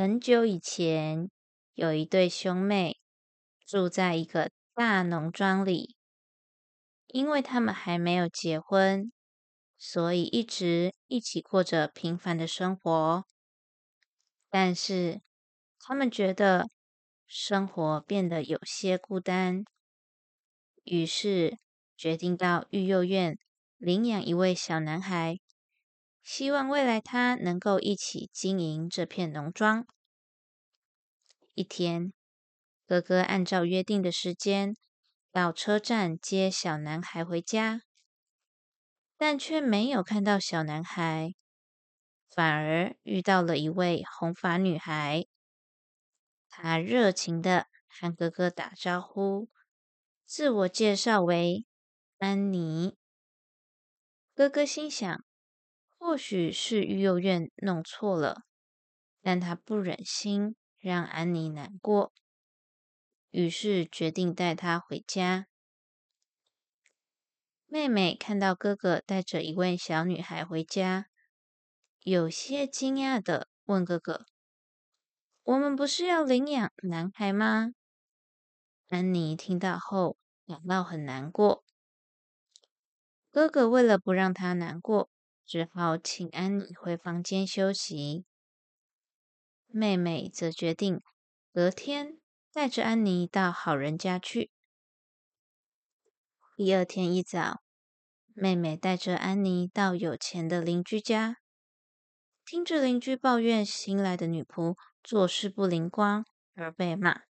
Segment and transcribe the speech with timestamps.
[0.00, 1.28] 很久以前，
[1.74, 3.00] 有一对兄妹
[3.66, 5.96] 住在一个大农庄里。
[7.08, 9.10] 因为他们还没有结婚，
[9.76, 13.24] 所以一直一起过着平凡的生活。
[14.48, 15.20] 但是，
[15.80, 16.68] 他们觉得
[17.26, 19.64] 生活变得有些孤单，
[20.84, 21.58] 于是
[21.96, 23.36] 决定到育幼院
[23.78, 25.40] 领养一位小男孩。
[26.30, 29.86] 希望未来他能够一起经营这片农庄。
[31.54, 32.12] 一天，
[32.86, 34.76] 哥哥按照约定的时间
[35.32, 37.80] 到车站接小男孩回家，
[39.16, 41.32] 但却没有看到小男孩，
[42.28, 45.24] 反而遇到了一位红发女孩。
[46.50, 49.48] 她热情的和哥哥打招呼，
[50.26, 51.64] 自我介绍为
[52.18, 52.98] 安妮。
[54.34, 55.24] 哥哥心想。
[56.08, 58.44] 或许是育幼院弄错了，
[59.20, 62.14] 但他不忍心让安妮难过，
[63.28, 65.48] 于是决定带她回家。
[67.66, 71.08] 妹妹看到哥哥带着一位小女孩回家，
[72.00, 74.24] 有些惊讶的问哥哥
[75.44, 77.72] ：“我们不是要领养男孩吗？”
[78.88, 81.62] 安妮听到后感到很难过。
[83.30, 85.10] 哥哥为了不让她难过。
[85.48, 88.26] 只好请安妮回房间休息。
[89.68, 91.00] 妹妹则决定
[91.50, 92.20] 隔天
[92.52, 94.50] 带着安妮到好人家去。
[96.54, 97.62] 第二天一早，
[98.34, 101.38] 妹妹带着安妮到有钱的邻居家，
[102.44, 106.26] 听着邻居抱怨新来的女仆做事不灵光
[106.56, 107.22] 而被骂。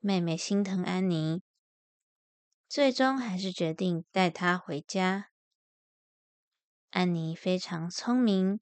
[0.00, 1.42] 妹妹心疼安妮，
[2.66, 5.31] 最终还是决定带她回家。
[6.92, 8.60] 安妮非常聪明，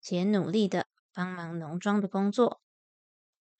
[0.00, 2.60] 且努力的帮忙农庄的工作。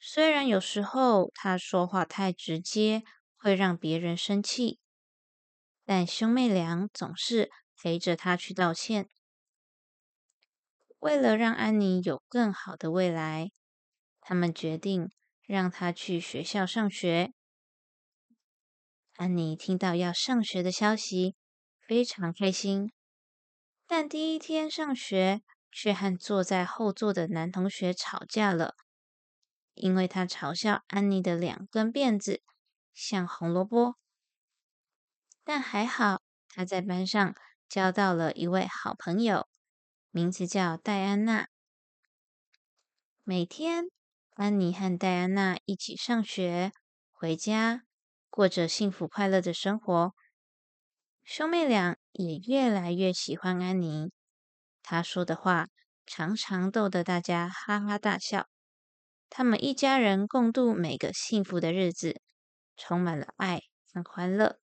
[0.00, 3.04] 虽然有时候她说话太直接，
[3.36, 4.80] 会让别人生气，
[5.84, 7.48] 但兄妹俩总是
[7.80, 9.08] 陪着她去道歉。
[10.98, 13.52] 为了让安妮有更好的未来，
[14.20, 15.08] 他们决定
[15.46, 17.32] 让她去学校上学。
[19.14, 21.36] 安妮听到要上学的消息，
[21.86, 22.90] 非常开心。
[23.88, 28.74] 但第一天上学，却和坐在后座的男同学吵架了，
[29.74, 32.42] 因为他嘲笑安妮的两根辫子
[32.92, 33.94] 像红萝卜。
[35.44, 37.34] 但还好，他在班上
[37.68, 39.46] 交到了一位好朋友，
[40.10, 41.46] 名字叫戴安娜。
[43.22, 43.84] 每天，
[44.34, 46.72] 安妮和戴安娜一起上学、
[47.12, 47.82] 回家，
[48.28, 50.14] 过着幸福快乐的生活。
[51.28, 54.12] 兄妹俩也越来越喜欢安妮，
[54.80, 55.66] 她说的话
[56.06, 58.46] 常常逗得大家哈哈大笑。
[59.28, 62.20] 他们一家人共度每个幸福的日子，
[62.76, 64.60] 充满了爱和欢乐。